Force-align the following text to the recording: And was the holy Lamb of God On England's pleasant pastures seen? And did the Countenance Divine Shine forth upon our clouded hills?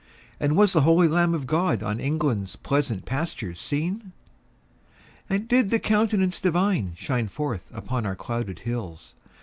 And 0.39 0.57
was 0.57 0.73
the 0.73 0.81
holy 0.81 1.07
Lamb 1.07 1.35
of 1.35 1.45
God 1.45 1.83
On 1.83 1.99
England's 1.99 2.55
pleasant 2.55 3.05
pastures 3.05 3.59
seen? 3.61 4.13
And 5.29 5.47
did 5.47 5.69
the 5.69 5.77
Countenance 5.77 6.39
Divine 6.41 6.95
Shine 6.97 7.27
forth 7.27 7.69
upon 7.71 8.07
our 8.07 8.15
clouded 8.15 8.57
hills? 8.65 9.13